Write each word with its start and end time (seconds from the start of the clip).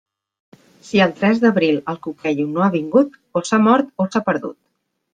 Si 0.87 1.01
el 1.07 1.13
tres 1.19 1.43
d'abril 1.43 1.77
el 1.95 2.01
cuquello 2.07 2.49
no 2.57 2.67
ha 2.67 2.73
vingut, 2.79 3.23
o 3.43 3.47
s'ha 3.51 3.63
mort 3.71 3.97
o 4.07 4.13
s'ha 4.13 4.27
perdut. 4.33 4.63